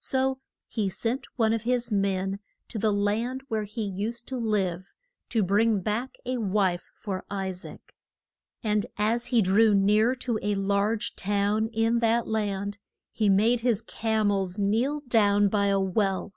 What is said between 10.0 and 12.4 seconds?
to a large town in that